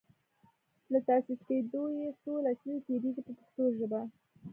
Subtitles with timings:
[0.91, 4.01] له تاسیس کیدو یې څو لسیزې تیریږي په پښتو ژبه.